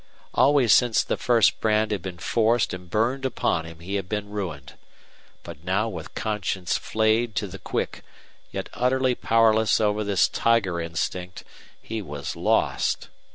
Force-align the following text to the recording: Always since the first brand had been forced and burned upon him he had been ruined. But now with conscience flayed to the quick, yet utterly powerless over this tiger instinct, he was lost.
Always 0.33 0.73
since 0.73 1.03
the 1.03 1.15
first 1.15 1.61
brand 1.61 1.91
had 1.91 2.01
been 2.01 2.17
forced 2.17 2.73
and 2.73 2.89
burned 2.89 3.23
upon 3.23 3.65
him 3.67 3.81
he 3.81 3.97
had 3.97 4.09
been 4.09 4.31
ruined. 4.31 4.73
But 5.43 5.63
now 5.63 5.89
with 5.89 6.15
conscience 6.15 6.75
flayed 6.75 7.35
to 7.35 7.45
the 7.45 7.59
quick, 7.59 8.01
yet 8.49 8.67
utterly 8.73 9.13
powerless 9.13 9.79
over 9.79 10.03
this 10.03 10.27
tiger 10.27 10.81
instinct, 10.81 11.43
he 11.79 12.01
was 12.01 12.35
lost. 12.35 13.09